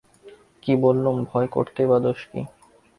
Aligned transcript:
আমি 0.63 0.73
বললুম, 0.77 1.15
ভয় 1.23 1.47
করতেই 1.47 1.87
বা 1.87 1.97
দোষ 1.99 2.19
কী? 2.31 2.41